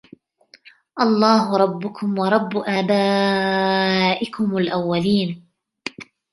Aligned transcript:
الله 1.01 1.57
ربكم 1.57 2.19
ورب 2.19 2.57
آبائكم 2.57 4.57
الأولين 4.57 5.47